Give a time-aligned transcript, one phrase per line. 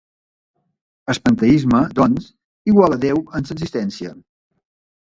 [1.13, 2.27] El panteisme, doncs,
[2.73, 4.19] iguala Déu amb l'existència.